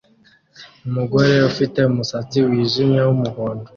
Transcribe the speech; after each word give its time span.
Umugore 0.87 1.33
ufite 1.49 1.79
umusatsi 1.89 2.37
wijimye 2.47 2.99
wumuhondo 3.07 3.67